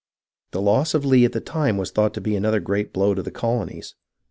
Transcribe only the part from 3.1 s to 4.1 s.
to the colonies.